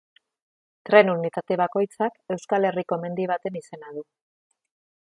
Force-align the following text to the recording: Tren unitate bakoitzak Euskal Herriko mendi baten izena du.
Tren 0.89 1.11
unitate 1.13 1.57
bakoitzak 1.63 2.17
Euskal 2.37 2.69
Herriko 2.71 3.01
mendi 3.05 3.31
baten 3.35 3.63
izena 3.65 3.97
du. 4.01 4.07